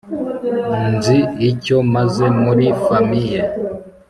nzi 0.93 1.19
icyo 1.49 1.77
mazemuri 1.93 2.65
famiye 2.85 3.39